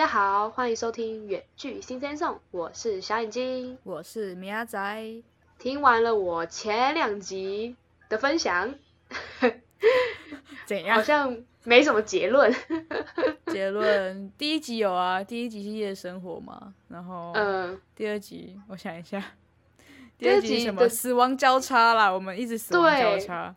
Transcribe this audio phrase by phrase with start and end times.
[0.00, 5.22] 大家好，欢迎收听远距新生颂，我是小眼睛，我是米亚仔。
[5.58, 7.76] 听完了我前两集
[8.08, 8.74] 的分享，
[10.64, 10.96] 怎样？
[10.96, 12.50] 好像没什么结论。
[13.48, 19.22] 结论第一集有啊，第一集是夜生活嘛，然后嗯，第二集我想一下，
[20.16, 23.54] 第二集什么死亡交叉啦，我们一直死亡交叉。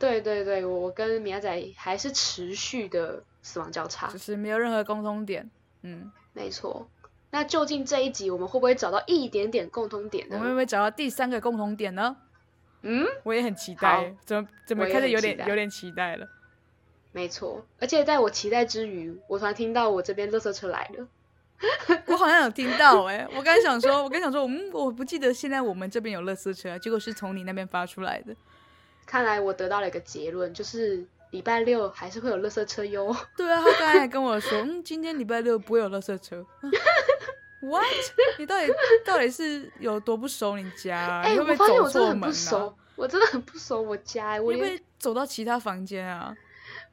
[0.00, 5.48] 对对对，我跟米亚仔还是持续的死亡交叉，就是没有任何共通点。
[5.86, 6.88] 嗯，没错。
[7.30, 10.36] 那究竟这一集我们会不会找到一点点共通点呢？
[10.36, 12.16] 我们会不会找到第三个共同点呢？
[12.82, 14.14] 嗯，我也很期待。
[14.24, 16.28] 怎么怎么开始有点有点期待了？
[17.12, 17.64] 没错。
[17.78, 21.06] 而且在我期待之余，我突然听到我这边垃圾车来了。
[22.06, 28.34] 我好像有听到哎，我刚想说，我刚想说，嗯，我不记得现在我们这边有垃圾车，结果是从你那边发出来的。
[29.06, 33.14] 看来我得到了一个结论，就是礼拜六还是会有垃圾车哟。
[33.36, 36.44] 对啊，他刚才还跟我说，嗯，今天礼拜六不会有垃圾车。
[37.60, 37.84] What？
[38.38, 38.72] 你到底
[39.04, 41.22] 到底是有多不熟你家？
[41.22, 44.36] 哎，我发现我真的很不熟，我真的很不熟我家。
[44.36, 46.36] 你会不会走到其他房间啊？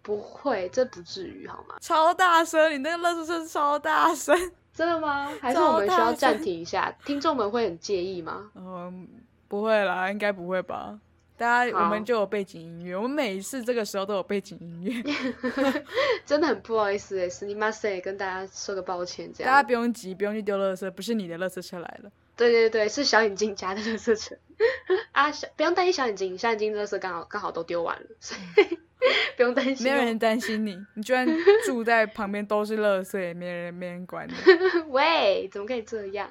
[0.02, 1.76] 不会，这不至于好吗？
[1.80, 4.36] 超大声，你那个垃圾车超大声，
[4.74, 5.32] 真的吗？
[5.40, 6.92] 还是我们需要暂停一下？
[7.06, 8.50] 听众们会很介意吗？
[8.56, 9.08] 嗯，
[9.48, 10.98] 不会啦，应该不会吧。
[11.44, 15.04] 大家，我们就有背景音乐，我们每一次这个时候都有背景音乐，
[16.26, 19.52] 真的很不好意思哎，是你妈塞，跟大家说个抱歉，这样。
[19.52, 22.10] 大家不用急，不用去丢垃圾，不是你的垃圾车来了。
[22.38, 24.38] 对对对，是小眼睛家的垃圾车。
[25.12, 28.80] 啊，小不用担心小眼睛，小眼睛垃圾刚好刚好都丢完了，所以
[29.36, 29.84] 不用担心。
[29.84, 31.28] 没有人担心你，你居然
[31.66, 34.34] 住在旁边都是垃圾，没人没人管你。
[34.88, 36.30] 喂，怎么可以这样？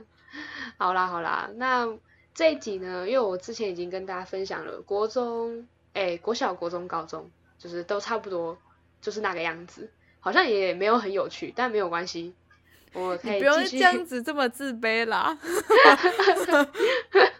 [0.78, 1.86] 好啦好啦，那。
[2.34, 8.56] 这一集呢，因为我之前已经跟大家分享了国中，哎，国小、国中、高中，就是都差不多，
[9.02, 12.32] 就是那个样子，好像也没有很有趣，但没有关系，
[12.94, 15.38] 我可以不用这样子这么自卑啦，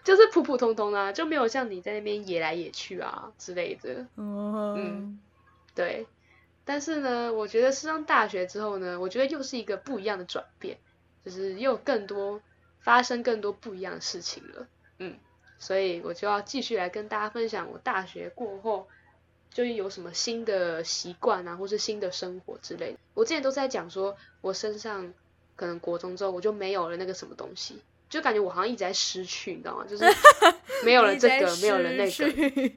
[0.05, 5.19] 就是普普通通啊，就没有像你在那边野来野去啊之类的，嗯，
[5.75, 6.07] 对，
[6.67, 10.77] 但是呢，我觉得是上大学之后呢，我觉得又是一个不一样的转变，
[11.25, 12.43] 就是又更多
[12.81, 14.67] 发生更多不一样的事情了。
[15.03, 15.19] 嗯，
[15.59, 18.89] 所以我就要继续来跟大家分享我大学过后
[19.51, 22.99] 就有什么新的习惯啊，或是新的生活之类的。
[23.15, 25.13] 我之前都在讲说，我身上
[25.57, 29.85] 可能国中之后我就没有了那个什么东西，就感觉我好像一直在失去，你知道吗？
[29.89, 30.05] 就是
[30.85, 32.73] 没有了这个，没有了那个。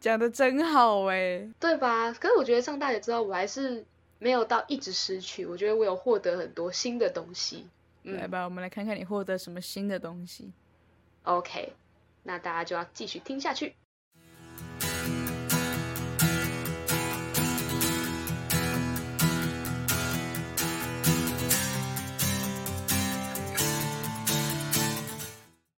[0.00, 2.12] 讲的真好哎，对吧？
[2.12, 3.84] 可是我觉得上大学之后，我还是
[4.18, 5.44] 没有到一直失去。
[5.44, 7.66] 我觉得我有获得很多新的东西。
[8.02, 10.50] 来吧，我们来看看你获得什么新的东西。
[11.26, 11.72] OK，
[12.22, 13.74] 那大家就要继续听下去。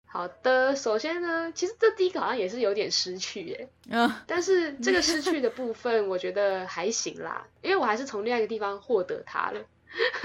[0.04, 9.64] 好的，首先呢，其实这第一个好像也是有点失去耶，嗯，但是这个失去的部分，我觉得还行啦，因为我还是从另外一个地方获得它了。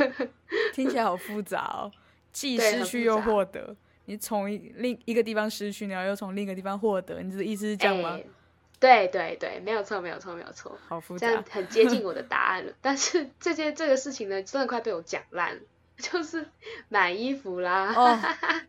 [0.73, 1.91] 听起来好复杂哦，
[2.33, 3.73] 既失去又获得。
[4.05, 8.19] 你从另一个地方失去，然后又从另一个地方获得，你的意思是这样吗？
[8.79, 10.77] 对对对，没有错，没有错，没有错。
[10.89, 12.73] 好复杂，这样很接近我的答案了。
[12.81, 15.61] 但是这件这个事情呢，真的快被我讲烂了，
[15.97, 16.45] 就是
[16.89, 17.93] 买衣服啦。
[17.95, 18.19] 哦，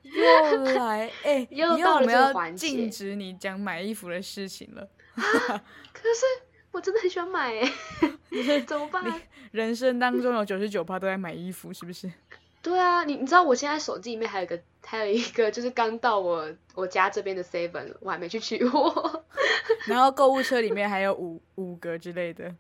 [0.05, 4.89] 又来哎， 又到了这个环节，禁止你讲买衣服的事情了。
[5.16, 6.25] 可是
[6.71, 9.03] 我真的很喜欢买哎， 怎么办？
[9.51, 12.09] 人生当中有九十九趴都在买衣服，是不是？
[12.62, 19.25] 对啊，你你知道我现在手机里面还有个还有一个就是刚到我我家这边的 seven，我还没去取货。
[19.87, 22.55] 然后购物车里面还有五五个之类的。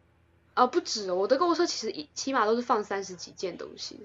[0.54, 4.00] 啊，不止哦，我的购物车其实一起码都是放三十几件东西。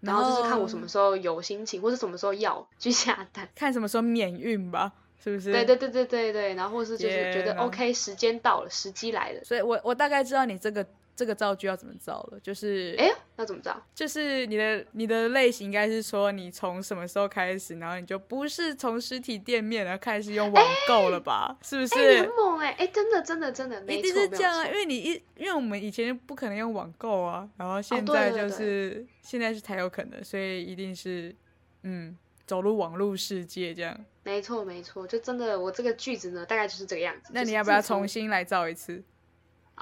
[0.00, 4.92] 然后就是看我什么时候有心情，或者什么时候要去下单，看什么时候免运吧，
[5.22, 5.52] 是不是？
[5.52, 9.44] 对对对对对对，然后或是就是觉得 OK，时间到了，时机来了。
[9.44, 10.86] 所以我我大概知道你这个。
[11.14, 12.40] 这个造句要怎么造了？
[12.40, 13.80] 就是哎，要怎么造？
[13.94, 21.56] 就是你的你的类型应该是说，你从什么时候开始，然后你就不是从实体店面然后开始用网购了吧？
[21.62, 22.20] 是不是？
[22.20, 24.66] 很猛哎哎，真的真的真的，一定是这样啊！
[24.66, 31.34] 因为你一因为我们以前不可能用网购啊，然后现在就是现在是才有可能，所以一定是
[31.82, 32.16] 嗯，
[32.46, 33.98] 走入网络世界这样。
[34.24, 37.32] 没错没错，就真的我这个句子呢，大概就是这个样子。
[37.34, 39.02] 那你要不要重新来造一次？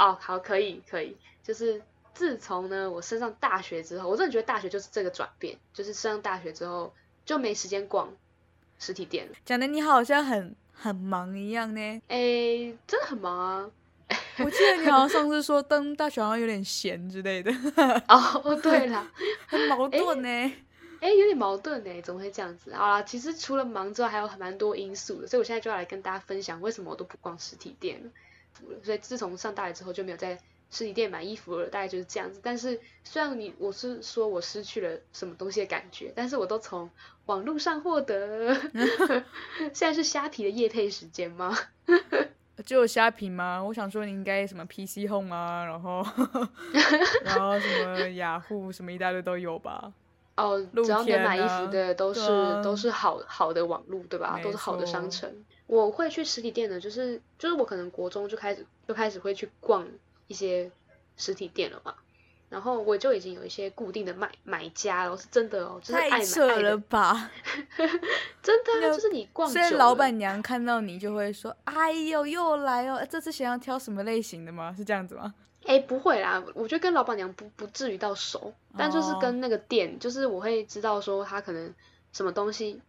[0.00, 1.14] 哦，好，可以，可以，
[1.44, 1.82] 就是
[2.14, 6.92] 自从呢，我升上大学之后，我真的觉得大学就是这个转变，就是升上大学之后
[7.26, 8.10] 就没时间逛
[8.78, 9.32] 实体店了。
[9.44, 12.02] 讲的你好像很很忙一样呢。
[12.08, 13.70] 哎，真的很忙啊。
[14.38, 17.52] 我记得你好像上次说登大学好像有点闲之类的。
[18.08, 19.06] 哦，对了，
[19.46, 20.28] 很矛盾呢。
[21.00, 22.74] 哎，有点矛盾呢，怎么会这样子？
[22.74, 28.10] 好啦，其实除了忙之外，还有蛮多因素的，所以我现在就要来跟大家分享为什么我都不逛实体店了。
[28.82, 30.38] 所以自从上大学之后就没有在
[30.70, 32.40] 实体店买衣服了，大概就是这样子。
[32.42, 36.88] 但是虽然你我是说我失去了什么东西的感觉，但是我都从
[37.26, 38.54] 网络上获得。
[39.72, 41.56] 现在是虾皮的夜配时间吗？
[42.64, 43.64] 只有虾皮吗？
[43.64, 46.06] 我想说你应该什么 PC Home 啊，然后
[47.24, 49.92] 然后什么雅虎什么一大堆都有吧。
[50.42, 52.20] 哦，只要能买衣服的都是
[52.62, 54.40] 都是好好的网路，对吧？
[54.42, 55.30] 都是好的商城。
[55.66, 59.86] 我会去实体店的，就是就是我可能国中就开始就开始会去逛
[60.26, 60.70] 一些
[61.16, 61.94] 实体店了嘛。
[62.48, 67.30] 然后我就已经有一些固定的买买家了，是真的哦，就是爱买了吧？
[68.42, 74.74] 真的，就是你逛，所以老板娘看到你就会说：“哎呦，又来哦，这次想要挑什么类型的吗？
[74.76, 75.32] 是这样子吗？”
[75.66, 81.74] 哎，不会啦，我觉得跟老板娘不不至于到熟，但就是跟那个店，就是我会知道说他可能
[82.12, 82.80] 什么东西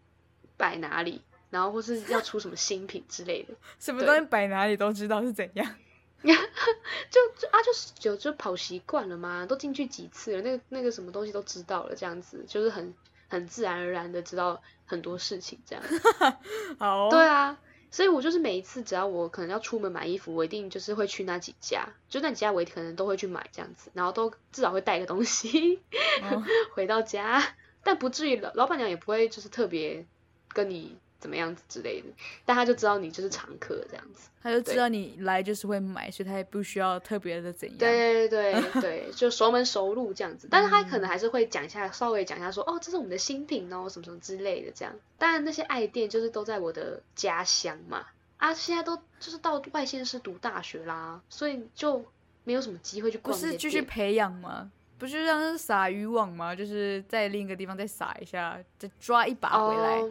[0.58, 5.76] 摆哪里，然后或是要出什么新品之类的， 什么东西摆哪里都知道是怎样，
[6.24, 12.94] 就就啊，就是就就跑习惯了嘛，都进去几次了，那个那个什么东西都知道了，这样子就是很
[13.28, 15.84] 很自然而然的知道很多事情，这样，
[16.80, 17.58] 好，对啊。
[17.92, 25.80] 所以我就是每一次只要我可能要出门买衣服，我一定就是会去那几家，就那几家我可能都会去买这样子，然后都至少会带个东西
[26.74, 30.06] 回到家，但不至于老老板娘也不会就是特别
[30.48, 30.98] 跟你。
[31.22, 32.08] 怎么样子之类的，
[32.44, 37.78] 但他就知道你就是常客这样子，他就知道你来就是会买，所以他也不需要特别的怎样。
[37.78, 44.94] 对对对对，就熟门熟路这样子，但是他可能还是会讲一下，稍微讲一下说，哦，这是我们的新品哦，什么什么之类的这样。
[45.20, 48.08] 当然那些爱店就是都在我的家乡嘛，
[48.38, 52.04] 啊，现在都就是到外县市读大学啦，所以就
[52.44, 53.38] 没有什么机会去逛。
[53.38, 54.72] 不是继续培养吗？
[54.98, 56.56] 不是像撒渔网吗？
[56.56, 60.04] 就是在另一个地方再撒一下，再抓一把回来。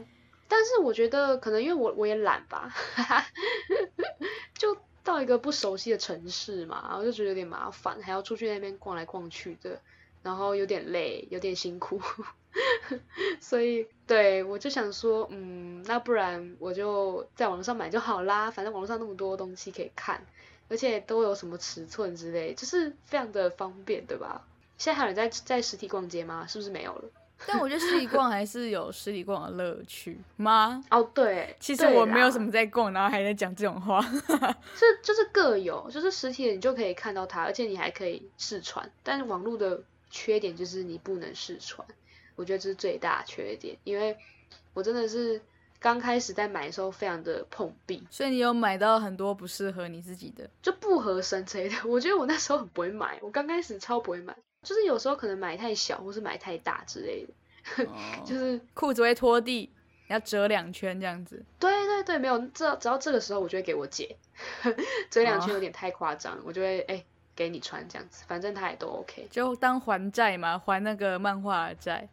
[0.50, 2.74] 但是我觉得可能因为我我也懒吧，
[4.58, 9.80] 就到一个不熟悉的城市嘛，然后就觉得有点麻烦，还要出去那边逛来逛去的，
[10.24, 12.00] 然后有点累，有点辛苦，
[13.40, 20.26] 所以对我就想说，嗯，那不然我就在网上买就好啦，反正网络上那么多东西可以看，
[20.68, 24.44] 而且都有什么尺寸之类，就是非常的方便，对吧？
[24.76, 26.46] 现在还有人在在实体逛街吗？
[26.48, 27.08] 是不是没有了？
[27.46, 30.82] 但我觉得实体逛还是有实体逛的乐趣吗？
[30.90, 34.00] 哦，对，其实我没有什么在逛，然后还在讲这种话，
[34.76, 38.88] 是就是各有，就是实体的你就可以看到它，而且你还可以试穿。
[39.02, 41.86] 但是网络的缺点就是你不能试穿，
[42.36, 43.76] 我觉得这是最大缺点。
[43.84, 44.16] 因为
[44.74, 45.40] 我真的是
[45.78, 51.76] 刚开始在买的时候非常的碰壁，所以你有买到很多不适合你自己的，就不合身之类的。
[51.86, 54.36] 我觉得我那时候很不会买，我刚开始超不会买。
[54.62, 57.86] 就是有时候可能买太小，或是买太大之类的，
[58.24, 59.70] 就是裤子会拖地，
[60.08, 61.42] 要折两圈这样子。
[61.58, 64.16] 对对对，没有，这只要这个时候，我就会给我姐
[65.10, 67.04] 折两圈，有点太夸张，我就会哎
[67.34, 72.08] 给你穿这样子，反正他也都 OK，就当还债嘛，还那个漫画的债。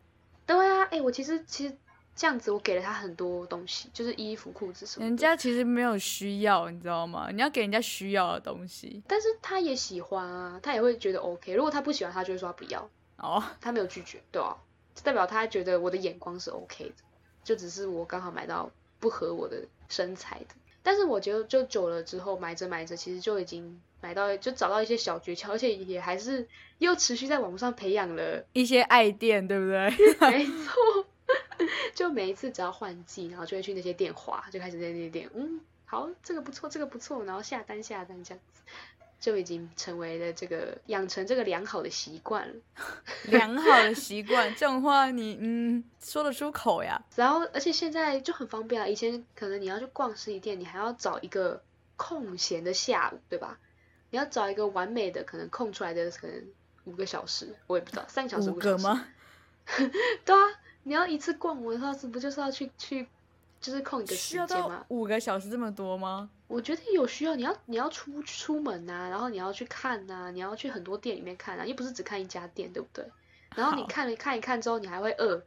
[0.45, 1.77] 对啊，哎，我其实其实。
[2.17, 5.05] 这样子，我给了他很多东西，就是衣服、裤子什么。
[5.05, 7.29] 人家其实没有需要，你知道吗？
[7.31, 9.01] 你要给人家需要的东西。
[9.07, 11.53] 但是他也喜欢啊，他也会觉得 OK。
[11.53, 12.89] 如果他不喜欢，他就会说他不要。
[13.17, 14.57] 哦，他没有拒绝，对啊，
[15.03, 16.95] 代表他觉得我的眼光是 OK 的，
[17.43, 20.55] 就只是我刚好买到不合我的身材的。
[20.83, 26.47] 但是我觉得，就久了之后，买着买着，其实就已经买到，就找到一些小诀窍，而且也还是
[26.77, 29.89] 又持续在网络上培养了一些爱店，对不对？
[30.31, 31.06] 没错。
[31.93, 38.61] 就每一次只要换季，然后就会去那些店划，就开始在那些店，嗯，好，这个不错，这个不错，然后下单下单这样子，
[39.19, 42.55] 就已经成为了这个养成这个良好的习惯了。
[43.23, 47.01] 良好的习惯这种话，你嗯说得出口呀？
[47.15, 51.63] 然后而且现在就很方便啊，以前可能你要去逛实体店，你还要找一个
[51.95, 53.57] 空闲的下午，对吧？
[54.09, 56.43] 你要找一个完美的可能空出来的可能
[56.85, 59.05] 五个小时，我也不知道三个小时五个吗？
[60.23, 60.47] 对啊。
[60.87, 63.05] 你要一次逛完的话，是不就是要去去，
[63.59, 64.85] 就是空一个时间吗？
[64.87, 66.29] 五个小时这么多吗？
[66.47, 73.05] 我觉得有需要，你要你要出出门呐，然后你要去看呐，你要去很多店里面看啊，又不是只看一家店，对不对？
[73.53, 75.43] 然后你看了看一看之后，你还会饿，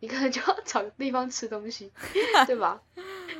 [0.00, 1.90] 你可能就要找地方吃东西，
[2.46, 2.78] 对吧？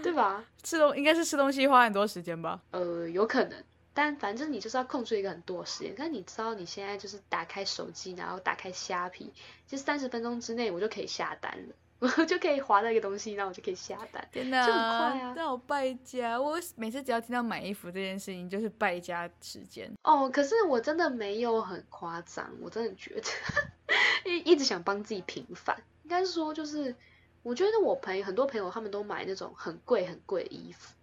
[0.02, 0.42] 对吧？
[0.62, 2.58] 吃东应该是吃东西花很多时间吧？
[2.70, 3.62] 呃，有可能。
[3.94, 9.32] 但反正你就是要空出一个很多时间，但你知道你现在就是打开手机，然后打开虾皮，
[9.66, 11.74] 就三十分钟之内我就可以下单了，
[12.16, 14.26] 我就可以划到一个东西，然后我就可以下单。
[14.32, 15.34] 天哪，就很快啊！
[15.36, 19.92] 那我败家，我每次只要听到买衣服这件事情，就是败家时间。
[20.02, 25.76] 哦，可是我真的没有很夸张，我真的觉得，一一直想帮自己平反。
[26.02, 26.94] 应该是说，就是
[27.42, 30.94] 我觉得我朋友很多朋友他们都买那种很贵很贵的衣服，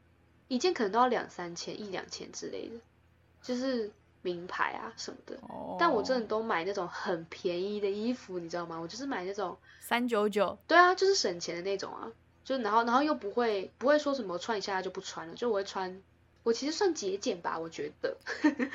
[0.50, 2.75] 一件可能都要两三千、一两千之类的，
[3.41, 3.89] 就是。
[4.22, 5.39] 名牌啊什么的，
[5.79, 8.77] 但我真的都买那种很便宜的衣服，你知道吗？
[8.77, 12.12] 我就是买那种三九九，对啊，就是省钱的那种啊，
[12.44, 16.01] 就然后然后又不会不会说什么穿一下就不穿了，就我会穿，
[16.44, 18.18] 我其实算节俭吧，我觉得，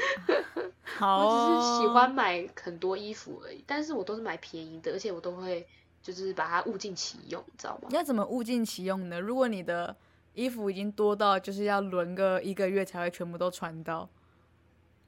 [0.97, 5.67] 好，我只是喜欢买很多衣服而已，但是我都是买便宜的，而且我都会
[6.03, 7.91] 就是把它物尽其用，你知道吗？
[7.91, 9.21] 要怎么物尽其用呢？
[9.21, 9.95] 如果你的
[10.35, 14.09] 衣服已经多到就是要轮个一个月才会全部都穿到。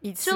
[0.00, 0.30] 一次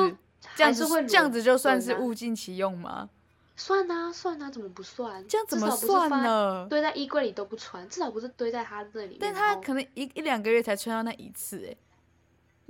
[0.54, 3.08] 这样子这样子就算是物尽其用吗？
[3.56, 5.26] 算啊算啊，怎么不算？
[5.28, 6.66] 这样怎么算呢？
[6.70, 9.18] 堆在衣柜里都不穿，至少不是堆在他这里。
[9.20, 11.76] 但他可能一一两个月才穿到那一次，哎。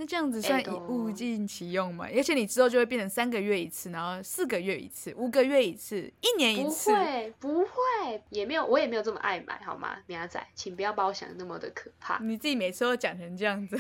[0.00, 2.07] 那这样子算物尽其用嘛？
[2.07, 6.90] 而且你之后就会变成三个月一次，然后四个月一次，五个月一次，一年一次。
[6.90, 12.19] 不会，不会，也没有，我也没有这么爱买，好吗，苗仔，请不要把我想的那么的可怕。
[12.23, 13.78] 你自己每次都讲成这样子，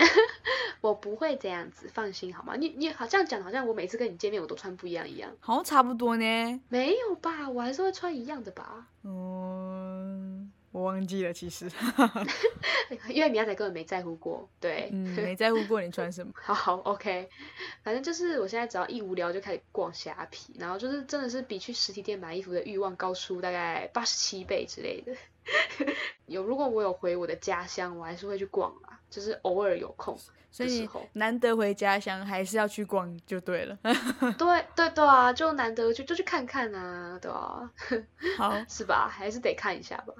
[0.82, 2.54] 我不会这样子，放心好吗？
[2.56, 6.60] 你你好像讲，好像我每次跟你见面我都穿不一样一样，好像差不多呢。
[6.68, 7.48] 没有吧？
[7.48, 8.88] 我还是会穿一样的吧。
[9.04, 9.95] 嗯。
[10.76, 11.70] 我忘记了，其实，
[13.08, 16.30] 因为米亚仔根本没在乎过，对，没在乎过你穿什么。
[16.34, 17.30] 好 好，OK，
[17.82, 25.14] 反正就是我现在只要一无聊就开始逛虾皮，然后就是真的是比去实体店买衣服的欲望高出大概八十七倍之类的。
[26.26, 30.14] 有，如果我有回我的家乡，我还是会去逛啊，就是偶尔有空
[30.58, 33.78] 的时候，难得回家乡还是要去逛就对了。
[34.36, 37.72] 对对对啊，就难得去就去看看啊，对啊？
[38.36, 39.08] 好，是吧？
[39.08, 40.12] 还是得看一下吧。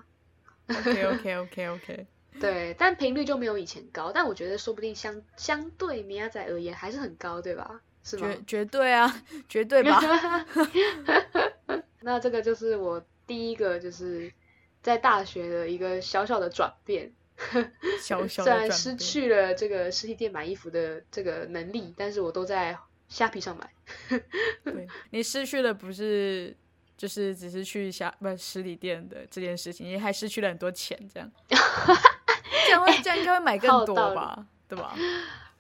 [0.69, 2.07] OK OK OK OK，
[2.41, 7.81] 对，但频率就没有以前高，但我觉得说不定相相对米亚仔而言还是很高，对吧？
[8.03, 8.29] 是吗？
[8.29, 10.01] 绝绝对啊， 绝对吧。
[12.03, 14.33] 那这个就是我第一个就是
[14.83, 17.13] 在大学的一个小小的转变，
[18.01, 23.71] 小小虽然失去了这个实体店买衣服的这个能力，但是我都在虾皮上买。
[24.65, 26.57] 对你失去的不是？
[26.97, 34.97] 就是只是去下不实体店的这件事情，也还失去了很多钱，这样， 这样会这样应该会买更多吧，对吧？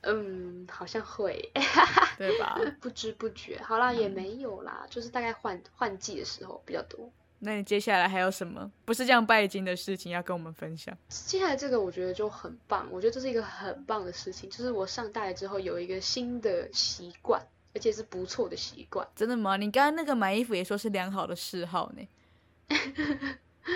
[0.02, 1.50] 嗯，好像会，
[2.16, 2.58] 对吧？
[2.80, 7.10] 不知不觉，好啦，也没有啦，就是大概换换季的时候比较多。
[7.40, 10.96] 那你接下来还有什么不是这样拜金的事情要跟我们分享？
[11.08, 17.44] 接下来这个我觉得就很棒，我觉得这是一个很棒的事情，就是我上大学之后有一个新的习惯。
[17.76, 19.58] 而且是不错的习惯，真的吗？
[19.58, 22.08] 你刚刚那个买衣服也说是良好的嗜好呢。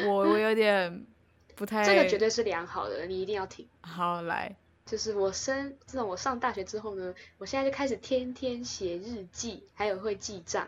[0.07, 1.05] 我我有点
[1.55, 3.69] 不太， 这个绝对是良好的，你一定要听。
[3.83, 10.67] 好来，就是我升，自从我上大学之后呢，我现在就开始天天写日记，还有会记账，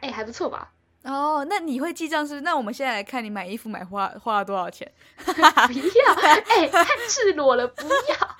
[0.00, 0.72] 哎，还不错吧？
[1.02, 2.40] 哦，那你会记账是？
[2.40, 4.90] 那我们现在来看你买衣服买花花了多少钱？
[5.18, 8.36] 不要，哎，太赤裸了，不要。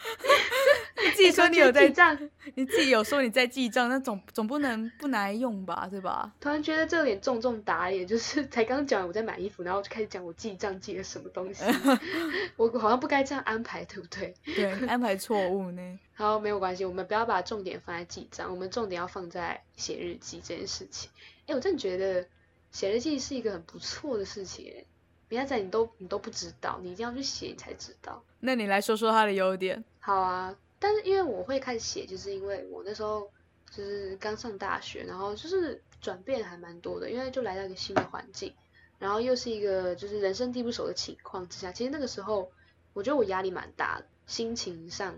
[1.05, 2.19] 你 自己说你有在记账，
[2.55, 6.33] 你自己有说你在记账，那总总不能不拿来用吧，对吧？
[6.41, 11.65] 突然觉得这有点重重打脸，就是才刚讲我在买衣服，然后就开始讲我记账记了什么东西，
[12.57, 14.35] 我好像不该这样安排，对不对？
[14.45, 15.99] 对，安排错误呢。
[16.15, 21.11] 好，没有关系，我们不要把重点放在记账，我们重点要放在写日记这件事情。
[21.47, 22.27] 哎，我真的觉得。
[22.73, 24.85] 写日记是一个很不错的事情，
[25.29, 28.23] 别人仔你都你都不知道，你一定要去写你才知道。
[28.41, 29.83] 那你来说说它的优点。
[29.99, 33.31] 好啊，但是因为我会开始写，就是因为我那时候
[33.71, 38.55] 就是刚上大学，然后就是转变还蛮多的，因为就来到一个新的环境，
[38.99, 42.51] 然后又是一个就是人生地不熟的情况之下，其实那个时候
[42.93, 45.15] 我觉得我压力蛮大的，心情上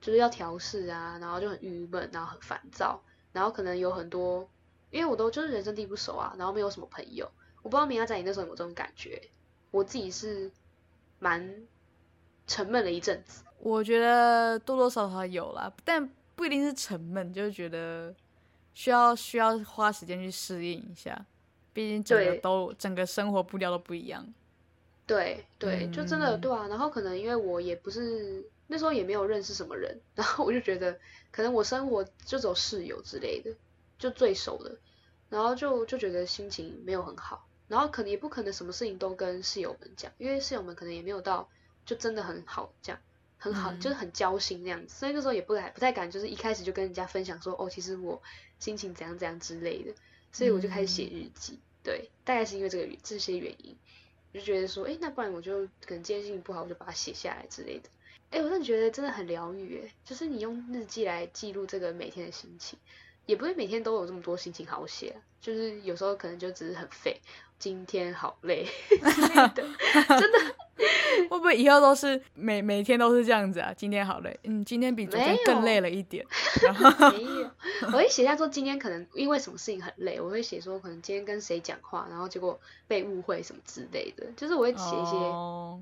[0.00, 3.02] 就是要调试啊，然后就很郁闷，然后很烦躁，
[3.32, 4.48] 然后可能有很多。
[4.90, 7.30] 因为我都就是人生地不熟啊，然后没有什么朋友，
[7.62, 9.22] 我不知道明亚仔你那时候有没有这种感觉？
[9.70, 10.50] 我自己是
[11.20, 11.62] 蛮
[12.48, 13.44] 沉闷了一阵子。
[13.60, 18.14] 我觉得多多少少有啦，但不一定是沉闷，就是觉得
[18.74, 21.24] 需要需要花时间去适应一下，
[21.72, 24.26] 毕竟整个都整个生活步调都不一样。
[25.06, 26.66] 对对，就真的对啊。
[26.68, 30.98] 然后可能因为我也不是那时候也没有认识什么人， 然后我就觉得
[31.30, 33.50] 可能我生活就走室友之类的。
[33.98, 34.74] 就最熟的，
[35.28, 41.46] 然后就就觉得心情没有很好，然后可能也不可能什么事情都跟室友们讲，因为室友们可能也没有到
[41.84, 42.96] 就真的很好讲，
[43.42, 48.22] 很好就是很交心那样子，所以那时候也不太不太敢，就是一开始就跟人家分享说哦，其实我
[48.58, 49.94] 心情怎样怎样之类的，
[50.30, 53.74] 所以我就开始写日记，对，大概是因为这个这些原因，
[54.34, 57.88] 我就觉得说，哎，那不然我就可能今天心情不好，我就把它写下来之类的。
[58.28, 62.78] 哎，我真的觉得真的很疗愈，哎，就是你用日记来记录这个每天的心情，
[63.30, 67.20] 也不会每天都有这么多心情好写，就是有时候可能就只是很废，
[67.60, 69.62] 今天好累 之类的，
[70.18, 70.38] 真的。
[71.28, 73.72] 会不会以后都是每每天都是这样子啊？
[73.76, 76.24] 今天好累，嗯，今天比昨天更累了一点。
[77.12, 77.50] 没有，
[77.88, 82.58] 我会写下说今天可能因为什么事情很累，我会写说可能今天跟谁讲话，然后结果
[82.88, 84.26] 被误会什么之类的。
[84.36, 85.16] 就是我会写一些，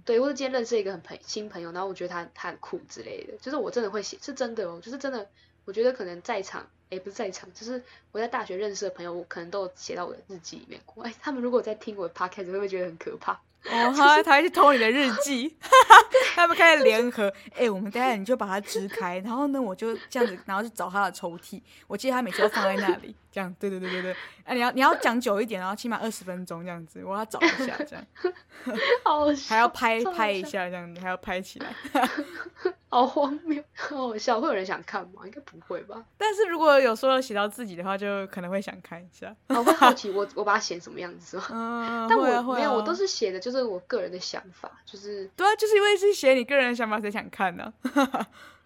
[0.05, 3.35] 对，或者今天认识一个很朋新朋友，然后我觉得他他很酷之类的。
[3.41, 5.29] 就是我真的会写，是真的哦，就是真的。
[5.69, 11.05] 我觉得可能在场，哎，不是在场，就是我在大学认识的朋友，我可能都写到我的日记里面过。
[11.05, 13.35] 哎，他们如果在听我的 podcast，会不会觉得很可怕？
[13.65, 15.55] 哦，他他去偷你的日记，
[16.35, 17.31] 他们开始联合。
[17.55, 21.61] 哎，我们待会你就把它支开，然后呢，我就这样子，然后去找他的抽屉。
[21.87, 23.55] 我记得他每次都放在那里，这样。
[23.59, 24.17] 对对对对对。
[24.45, 28.07] 哎，你要你要讲久一点，然后起码二十分钟这样子，我要找一下这样。
[29.05, 31.75] 好，还要拍拍一下这样子，还要拍起来。
[32.91, 34.41] 好荒谬，好笑。
[34.41, 35.21] 会有人想看吗？
[35.27, 36.03] 应该不会吧。
[36.17, 39.35] 但是如果有说写到自己的话，就可能会想看一下。
[39.49, 47.71] 我会好奇，我我把它写什么样子嗯，但我没有，我都是写的，就是我个人的想法，就是对啊，就是因为是写你个人的想法，谁想看呢？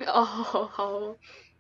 [0.07, 1.01] 哦，好，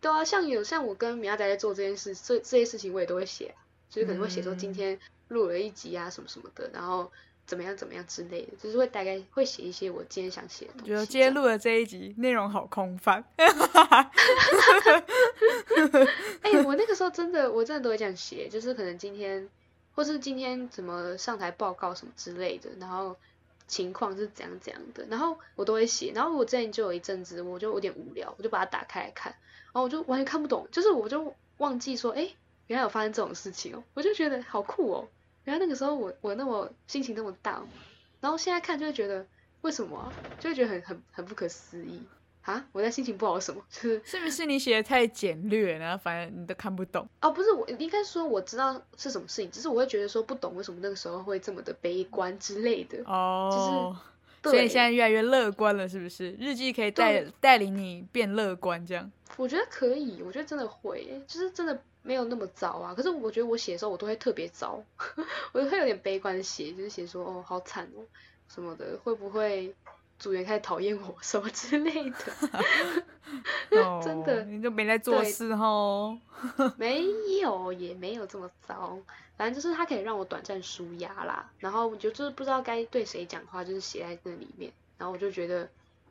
[0.02, 3.54] 对啊，像有像我跟米亚仔在做这件事，这这些事情我也都会写，
[3.88, 7.10] 就是可能会写说今天录了一集啊什么什么的，然后。
[7.44, 7.76] 怎么样？
[7.76, 10.86] 怎么样之类的，就是会大概会写一些我今天想写的东西。
[10.86, 13.22] 觉得今天录的这一集内容好空泛。
[16.40, 19.48] 哎， 我那个时候真的，我真的都会这样写，就是可能今天，
[19.92, 23.16] 或是今天怎么上台报告什么之类的，然后
[23.66, 26.12] 情况是怎样怎样的，然后我都会写。
[26.14, 29.34] 然后我之前就有一阵子，我就有点无聊，我就把它打开来看，
[29.72, 32.28] 然后我就完全看不懂，就是我就忘记说，哎，
[32.66, 35.08] 原来有发生这种事情哦，我就觉得好酷哦。
[35.44, 37.62] 原来那个时候我我那么心情那么大，
[38.20, 39.26] 然后现在看就会觉得
[39.62, 42.00] 为什么，就会觉得很很很不可思议
[42.42, 42.64] 啊！
[42.72, 43.60] 我在心情不好什么？
[43.70, 47.08] 就是 是不是你写的太简略，然后反正你都看不懂？
[47.20, 53.02] 哦，不是，我应该说我知道是什么事情，只是我会觉得说不懂为什么那个时候会这么的悲观之类的。
[53.06, 54.11] 哦，就是
[54.42, 56.32] 所以现在越来越乐观了，是不是？
[56.40, 59.10] 日记可以带带领你变乐观，这样？
[59.36, 61.82] 我觉得可以，我觉得真的会，就是真的。
[62.04, 64.82] 没有那么糟啊，可是我觉得我写的时候我都会特别糟，
[65.54, 68.02] 我都会有点悲观的写，就是写说哦好惨哦
[68.48, 69.72] 什么的，会不会
[70.22, 73.02] 组员开始讨厌我什么之类的，
[74.04, 74.44] 真的。
[74.44, 76.16] 你就没在做事哦，
[76.76, 77.02] 没
[77.40, 78.96] 有也没有这么糟，
[79.36, 85.68] 反正就是它可以让我短暂舒压啦，然后我就就是不知道该对谁讲话，就是写在那里面，然后我就觉得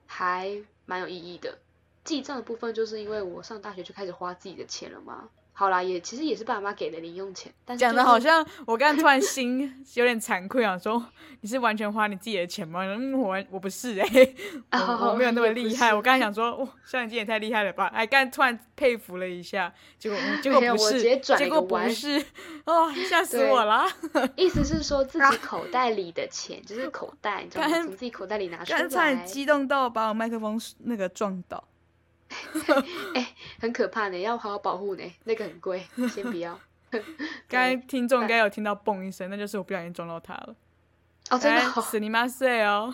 [0.08, 1.58] 还蛮有意义的。
[2.04, 5.30] 记账的部分就是因为我上大学就开始花自己的钱了嘛。
[5.54, 11.06] 好啦，也其实也是爸妈给的零用钱，讲的好像我刚才突然心有点惭愧啊，说
[11.42, 12.84] 你是完全花你自己的钱吗？
[12.84, 14.34] 嗯，我我不是哎，
[14.72, 15.94] 我没有那么厉害。
[15.94, 17.86] 我刚才想说，哇，像你今天也太厉害了吧？
[17.94, 22.26] 哎，刚突然佩服了一下，结果结果不是，结果不是，
[22.66, 23.86] 哦，吓死我了。
[24.36, 27.84] 意思是说自己 口袋里的钱，就是口袋，你知道吗？
[27.84, 28.80] 从自己口袋里拿出来。
[28.80, 31.64] 刚才激动到把我麦克风那个撞倒。
[33.16, 35.04] 哎，很可怕呢，要好好保护呢。
[35.26, 36.60] 那个很贵，先不要。
[37.48, 40.56] 刚才听众应该有听到嘣一声，那就是我不小心撞到他了。
[41.30, 42.94] 哦，真的，死你妈碎哦！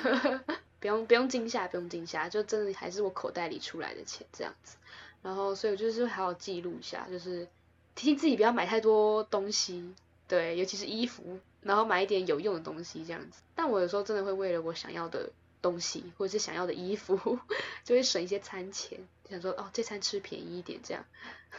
[0.80, 4.76] 不用不用惊吓，不用惊吓，就真的还是我口袋里出来的钱这样子。
[5.22, 7.46] 然后，所以我就是好好记录一下，就是
[7.94, 9.92] 提醒自己不要买太多东西，
[10.26, 13.42] 对，尤其是衣服，然后买一点有用的东西这样子。
[13.54, 15.30] 但我有时候真的会为了我想要的。
[15.62, 17.16] 东西或者是想要的衣服，
[17.84, 21.04] 就会省一些餐钱，想说哦，这餐吃便宜一点这样。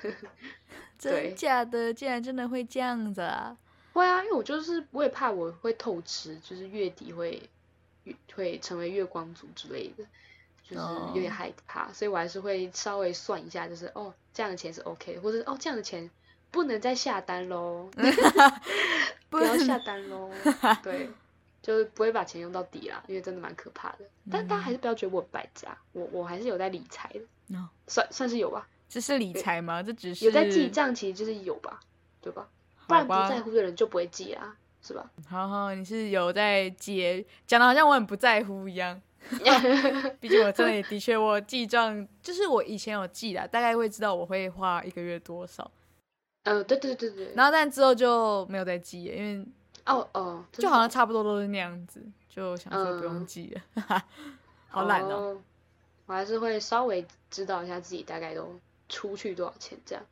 [0.98, 3.58] 真假的，竟然真的会这样子啊？
[3.94, 7.50] 会啊，因为我就是我也怕我会透支，就是月底会
[8.36, 10.06] 会成为月光族之类的，
[10.64, 10.84] 就是
[11.14, 16.10] 有点害怕，所以我还是会稍微算一下，就是哦这样的钱是 OK，或者哦这样的钱
[16.52, 17.90] 不能再下单喽，
[19.30, 20.32] 不要下单喽，
[20.84, 21.10] 对。
[21.62, 24.00] 就是不会把钱用到底啦，因为真的蛮可怕的。
[24.32, 28.68] 但大家还是不要觉得我败家，我我还是有在理财的，算算是有吧。
[28.90, 29.82] 这是理财吗？
[29.84, 31.80] 这只是有在记账，其实就是有吧，
[32.20, 32.50] 对吧？
[32.88, 35.10] 不然不在乎的人就不会记啊，是吧？
[35.30, 39.00] 好好，你是有在记，讲的好像我很不在乎一样。
[40.20, 45.70] 毕竟我真的也的确，我记账就是我以前有记的，大概会知道我会花一个月多少。
[46.44, 47.32] 呃，对对对对。
[47.36, 49.46] 然后但之后就没有再记，因为。
[49.86, 54.04] 哦哦，就好像差不多都是那样子，就想说不用记了，
[54.70, 55.38] 好懒哦。
[56.06, 58.54] 我还是会稍微知道一下自己大概都
[58.90, 60.04] 出去多少钱这样。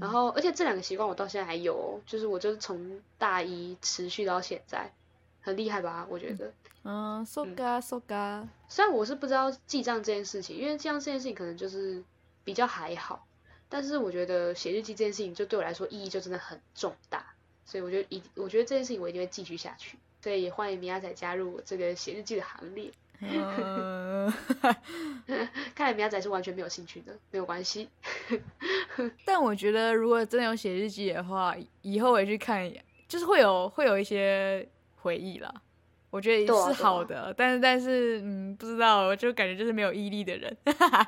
[0.00, 4.92] 然后，而且这两个习惯我到现在还有，哦就是我就是从大一持续到现在，
[5.40, 6.06] 很厉害吧？
[6.08, 6.52] 我觉得。
[6.82, 8.46] 嗯，so ga so ga。
[8.68, 12.02] 虽然我是不知道记账这件事情，因为记账这件事情可能就是
[12.44, 13.26] 比较还好，
[13.68, 17.34] 但是我觉得写日记这件事情就对我来说意义就真的很重大，
[17.70, 19.96] 所以我觉得一，我觉得这件事情我一定会继续下去。
[20.20, 22.90] 所以也欢迎米亚仔加入我这个写日记的行列。
[25.72, 27.88] 看来米亚仔是完全没有兴趣的，没有关系。
[29.24, 32.68] 但我觉得如果真的有写日记的话，以后我去看，
[33.06, 35.54] 就是会有会有一些回忆啦。
[36.10, 40.56] 我觉得是好的，但是但是嗯，不知道，我就感觉就是没有毅力的人。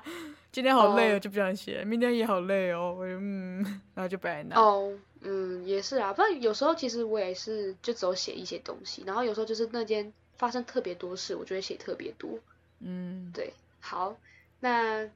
[0.53, 4.61] 今天好累哦，就不想写；明天也好累哦，我就嗯，然后就不爱拿。
[4.61, 4.93] 哦，
[5.23, 6.13] 嗯，也是啊。
[6.13, 12.39] 不然有时候其实我也是就只有写一些东西，然后有时候就是那天发生特别多事，我就会写特别多。
[12.81, 13.53] 嗯，对。
[13.81, 14.17] 好，
[14.61, 15.09] 那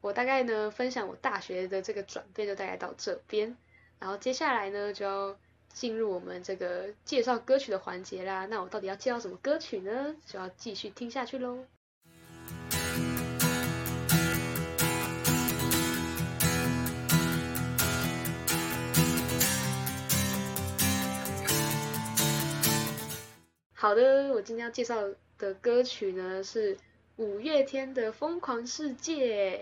[0.00, 3.56] 我大概呢分享我大学的这个转变就大概到这边，
[3.98, 5.36] 然后接下来呢就要
[5.72, 8.46] 进入我们这个介绍歌曲的环节啦。
[8.46, 10.14] 那我到底要介绍什么歌曲呢？
[10.26, 11.64] 就要继续听下去喽。
[23.82, 26.78] 好的，我今天要介绍的歌曲呢是
[27.16, 29.58] 五月天的《疯狂世界》。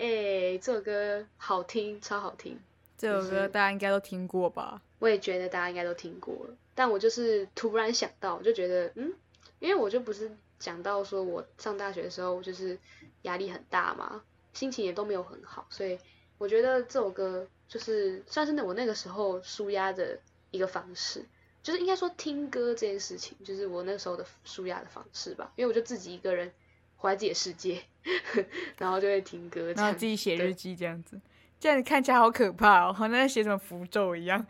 [0.54, 2.60] 哎，这首歌好听，超好听。
[2.98, 4.82] 这首歌大家应该都听过吧？
[4.98, 6.54] 我也觉得大家应该都听过了。
[6.74, 9.14] 但我就是突然想到，我就觉得，嗯，
[9.58, 12.78] 因为我就不是讲到说我上大学的时候就是
[13.22, 15.98] 压力很大嘛，心情也都没有很好，所以
[16.36, 20.18] 我觉得这首歌就是算是那我那个时候舒压的
[20.50, 21.24] 一个方式。
[21.62, 25.52] 就是应该说听歌这件事情，就是我那时候的舒压的方式吧。
[25.56, 26.50] 因为我就自己一个人
[26.96, 27.82] 活在自己的世界，
[28.78, 31.20] 然后就会听歌，然后自己写日记这样子。
[31.58, 34.46] 这样子看起来好可怕哦，好像在写什么符咒一样。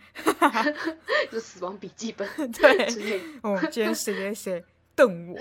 [1.32, 2.28] 就死亡笔记本。
[2.52, 3.20] 对。
[3.42, 5.40] 哦，今天谁谁谁瞪我，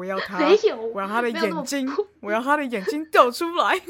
[0.00, 1.88] 我要 他，没有，我要他的眼睛，
[2.20, 3.80] 我要他的眼睛掉出来。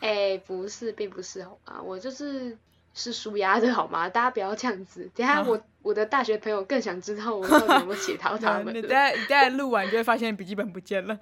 [0.00, 1.80] 哎，不是，并不是好吗？
[1.80, 2.58] 我就是。
[2.98, 4.08] 是舒压的好吗？
[4.08, 5.10] 大家不要这样子。
[5.14, 8.74] 等下我我的大学朋友更想知道我到底有没有写 到他们。
[8.74, 11.16] 你在你在录完就会发现笔记本不见了，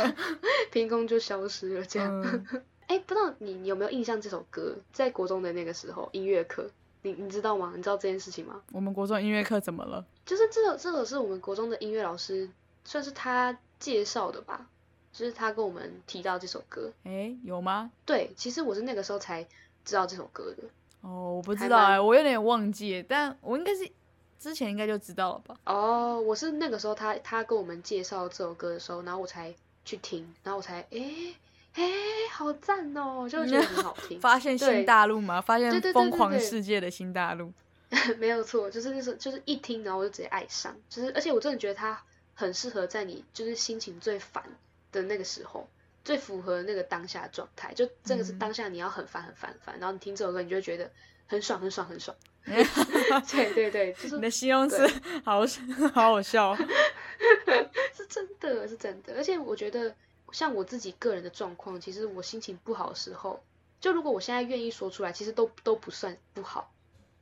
[0.72, 2.46] 凭空就消失了这样。
[2.88, 4.74] 哎，不知道你有没有印象这首歌？
[4.90, 6.66] 在国中的那个时候音乐课，
[7.02, 7.74] 你你知道吗？
[7.76, 8.62] 你知道这件事情吗？
[8.72, 10.02] 我们国中音乐课怎么了？
[10.24, 12.48] 就是这首这首是我们国中的音乐老师
[12.86, 14.66] 算是他介绍的吧，
[15.12, 16.90] 就是他跟我们提到这首歌。
[17.04, 17.90] 哎，有吗？
[18.06, 19.46] 对，其实我是那个时候才
[19.84, 20.64] 知道这首歌的。
[21.02, 23.90] 哦，我不知道哎，我有点忘记，但我应该是
[24.38, 25.56] 之前应该就知道了吧？
[25.64, 31.34] 哦，我是那个时候他他跟我们介绍这首歌的时候，然后我才去听，然后我才哎
[31.74, 31.82] 哎，
[32.32, 34.18] 好赞哦，就觉得很好听。
[34.20, 35.40] 发现新大陆嘛？
[35.40, 37.52] 发现疯狂世界的新大陆？
[38.18, 42.00] 没有错，就是那时候就是一听，然后我就直接爱上，就是而且我真的觉得它
[42.34, 44.44] 很适合在你就是心情最烦
[44.92, 45.66] 的那个时候。
[46.04, 50.90] 最符合那个当下状态，就真的是当下你要很烦很烦很烦，然后你听这首歌，你就会觉得
[51.26, 52.16] 很爽很爽很爽。
[52.44, 54.86] 对对对，就是你的形容词
[55.24, 55.44] 好
[55.92, 56.56] 好好笑，
[57.94, 59.14] 是真的是真的。
[59.14, 59.94] 而且我觉得，
[60.32, 63.44] 像我自己个人的状况，其实我心情不好的时候，
[63.78, 66.72] 就如果我现在愿意说出来，其实都都不算不好。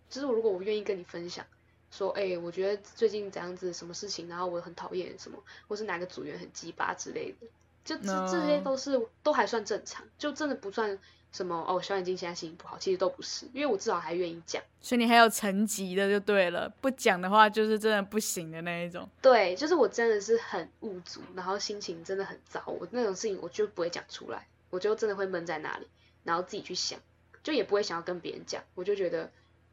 [0.08, 1.44] 就是如果我愿意跟你分享，
[1.90, 7.46] 说哎，我觉得最近怎样子什么事情，然后我很讨厌什么，或是哪个组员很鸡巴之类的。
[7.88, 10.98] 就这这些都是都还算正常，就真的不算
[11.32, 11.80] 什么哦。
[11.80, 14.62] 小眼睛现在心情不好，其实都不是，因为我至少还愿意讲。
[14.82, 19.08] 所以你还有层级的就对了，不讲的话就是真的不行的那一种。
[19.22, 25.88] 对，就是我真的是很物足，然后心情真的很糟，我那种事情我就不会讲出来，我就真的会闷在那里，
[26.24, 27.00] 然后自己去想，
[27.42, 29.30] 就也不会想要跟别人讲，我就觉得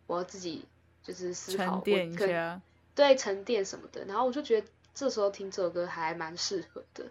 [0.08, 0.64] 我要自己
[1.04, 2.62] 就是思考，沉淀一下，
[2.96, 4.06] 对，沉淀什么的。
[4.06, 7.04] 然后我就觉得这时候听这首歌还蛮适合的。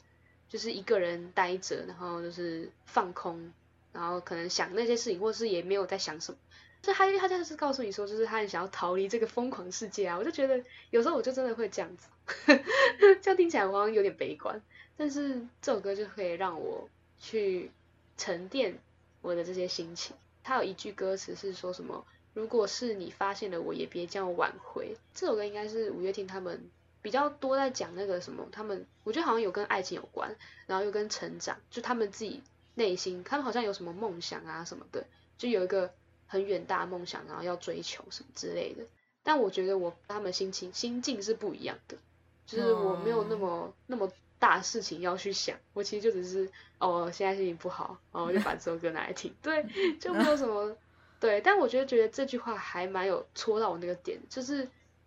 [0.54, 3.52] 就是一个人待着，然后就是放空，
[3.92, 6.38] 然后可能想那些事情，或是也没有在想什么。
[6.80, 10.16] 就他他就是告诉你说，就是他很想要逃离这个疯狂世界啊。
[10.16, 12.06] 我就觉得有时候我就真的会这样子，
[13.20, 14.62] 这样听起来好像有点悲观。
[14.96, 16.88] 但是这首歌就可以让我
[17.18, 17.72] 去
[18.16, 18.78] 沉淀
[19.22, 20.14] 我的这些心情。
[20.44, 26.70] 他有一句歌词是说什么：“如果是你发现了我，也别将我挽回。”这首歌应该是五月天他们。
[27.04, 32.42] 比较多在讲那个什么，他们我觉得好像有跟爱情有关，然后又跟成长，就他们自己
[32.76, 35.04] 内心，他们好像有什么梦想啊什么的，
[35.36, 35.92] 就有一个
[36.26, 38.86] 很远大的梦想，然后要追求什么之类的。
[39.22, 41.98] 但我觉得我他们心情心境是不一样的，
[42.46, 49.66] 就是我没有那么那么大事情要去想，我其实就只是哦现在心情不好，然后就把这首歌拿来听，对，
[50.00, 50.74] 就没有什么
[51.20, 51.42] 对。
[51.42, 54.62] 但我觉得觉得这句话还蛮有戳到我那个点，就是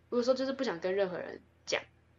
[0.10, 1.42] 如果说就是不想跟任何人。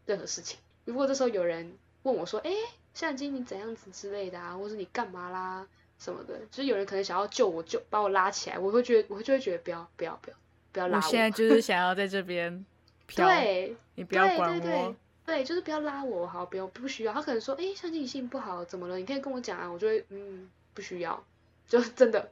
[0.09, 0.59] 任何事情。
[0.87, 2.51] 如果这时候有人问我说：“哎，
[2.95, 5.67] 相机你怎样子之类的啊，或者你干嘛啦
[5.99, 10.37] 什么的？”就是有人可能想要救我，救把我拉起来，我会觉得，我就会觉得不要不要不要
[10.73, 11.05] 不要拉我。
[11.05, 12.65] 我现在就是 想要在这边
[13.15, 14.97] 对，你不要管我。
[15.27, 17.13] 对，就是不要拉我，好，不用，不需要。
[17.13, 18.97] 他可能说：“哎，相机你心情不好，怎么了？
[18.97, 21.23] 你可以跟我讲啊。”我就会，嗯，不需要，
[21.69, 22.31] 就真的。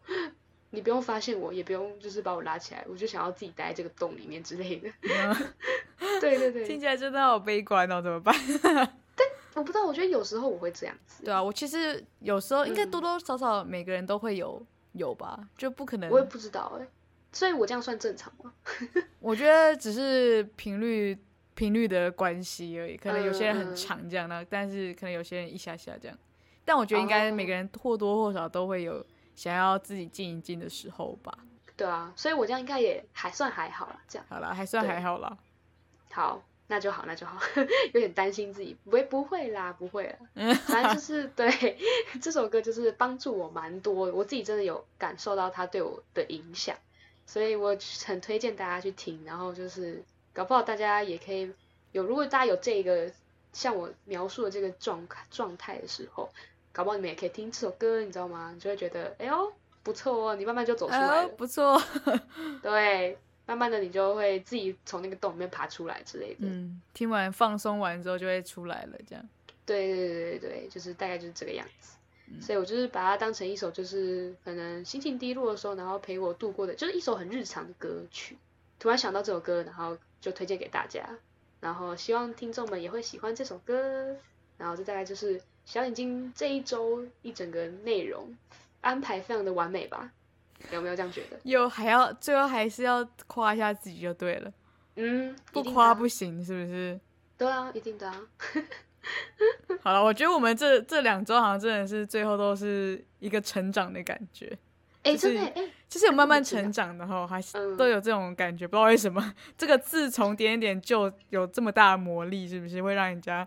[0.71, 4.91] 你不用发现我，也不用就是把我拉起来，我就想要自己待在这个洞里面之类的。
[6.21, 8.35] 对对对，听起来真的好悲观哦，怎么办？
[9.15, 11.25] 但我不知道，我觉得有时候我会这样子。
[11.25, 16.11] 对啊，我其实有时候应该多多少少每个人都会有有吧，就不可能。
[16.11, 16.87] 我也不知道哎，
[17.33, 18.53] 所以我这样算正常吗？
[19.21, 21.17] 我觉得只是频率
[21.55, 26.19] 频率的关系而已，可能有些人很长这样的，但是可能有些人一下下这样。
[26.65, 29.05] 但我觉得应该每个人或多或少都会有。
[29.37, 31.39] 想要自己静一静的时候吧。
[31.77, 34.27] 对啊，所以我这样应该也还算还好了，这样。
[34.31, 35.37] 好了，还算还好了。
[36.11, 37.39] 好，那就好，那就好。
[37.93, 40.55] 有点担心自己，不会不会啦，不会了。
[40.67, 41.77] 反正就是对
[42.23, 46.75] 这首歌，就是帮助我蛮多，我自己真的有感受到它对我的影响，
[47.27, 49.23] 所以我很推荐大家去听。
[49.27, 51.53] 然后就是搞不好大家也可以
[51.93, 53.13] 有，如果大家有这个
[53.53, 56.33] 像我描述的这个状状态的时候。
[56.77, 58.51] 搞不好你们也可以听这首歌，你知道吗？
[58.53, 59.51] 你就会觉得，哎呦，
[59.83, 61.83] 不错哦，你慢慢就走出来了，不错。
[62.61, 66.41] 对，慢慢的你就会自己从那个洞里面爬出来之类的。
[66.41, 69.27] 嗯，听完放松完之后就会出来了，这样。
[69.65, 71.97] 对对对对对，就是大概就是这个样子。
[72.43, 78.37] 所以我就是把它当成一首，就是可能心情低落的时候，然后陪我度过的，就是一首很日常的歌曲。
[78.79, 81.09] 突然想到这首歌，然后就推荐给大家，
[81.59, 84.15] 然后希望听众们也会喜欢这首歌。
[84.59, 85.41] 然后这大概就是。
[85.67, 88.35] 小眼睛这一周一整个内容
[88.81, 90.11] 安排非常的完美吧？
[90.73, 91.39] 有没有这样觉得？
[91.43, 94.53] 有，还要最后还是要夸一下自己就对了。
[94.95, 96.99] 嗯，不夸不行，是不是？
[97.37, 98.23] 对啊，一定的啊。
[99.83, 104.57] 好了，我觉得我们这这两周好像真的是最后都是一个成长的感觉。
[105.03, 108.67] 哎，真的哎，就是有慢慢成长的哈，还是都有这种感觉。
[108.67, 113.47] 不知道为什么 这个字从点点就有这么大的魔力，是不是会让人家？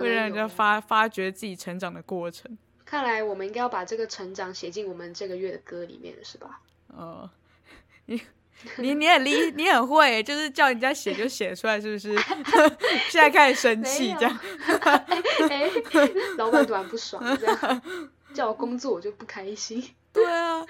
[0.00, 2.56] 会让人家发发掘自己成长的过程。
[2.84, 6.60] 看来我们应该要把这个成长写进我们这个月的歌里面，是吧？
[6.88, 7.30] 哦，
[8.06, 8.20] 你
[8.76, 12.14] 你你很厉， 你很会，就是叫人家写就写出来，是不是？
[13.10, 14.38] 现在开始生气这样。
[16.36, 17.82] 老板突然不爽，这样
[18.34, 19.82] 叫我工作我就不开心。
[20.12, 20.64] 对啊，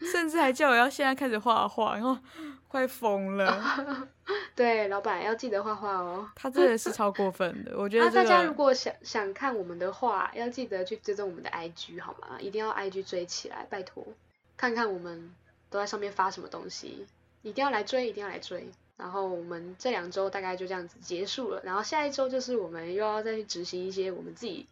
[0.00, 2.18] 甚至还叫我要现在开始画画，然后。
[2.68, 4.08] 快疯了！
[4.56, 6.28] 对，老板要记得画画哦。
[6.34, 8.10] 他真的是超过分的，我觉得。
[8.10, 12.40] 大家如果想想看我们的画，要记得去追踪我们的 IG 好吗？
[12.40, 14.02] 一定要 IG 追起来，拜托，
[14.56, 15.30] 看看我们
[15.68, 17.06] 都在上面发什么东西，
[17.42, 18.66] 一定要来追，一定要来追。
[18.96, 24.66] 然后我们这两周大概就这样子结束了，然后下一周就是我们又要再去执行一些我们自己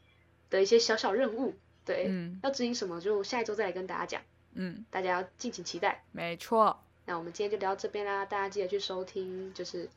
[0.49, 1.55] 的一些小小任务。
[1.85, 2.11] 对，
[2.43, 4.23] 要执行什么就下一周再来跟大家讲。
[4.55, 6.03] 嗯，大家要敬请期待。
[6.11, 6.81] 没错。
[7.07, 9.89] 那我们今天就聊到这边啦，大家记得去收听，就是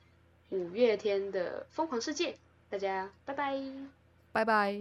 [0.50, 2.32] 五月天的《疯狂世界》，
[2.70, 3.56] 大家拜拜，
[4.32, 4.80] 拜拜。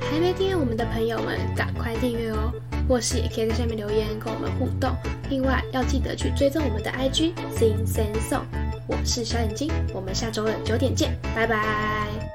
[0.00, 2.52] 还没订阅我们的朋友们，赶快订阅哦！
[2.88, 4.96] 或是也可以在下面留言跟我们互动。
[5.28, 8.46] 另外要记得去追踪我们的 IG Sing Sing Song。
[8.88, 12.27] 我是小眼睛，我们下周二九点见，拜拜。